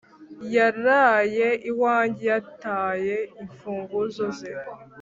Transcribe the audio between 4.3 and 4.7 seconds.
ze